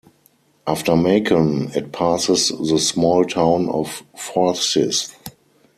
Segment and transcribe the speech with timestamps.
[0.65, 5.15] After Macon it passes the small town of Forsyth.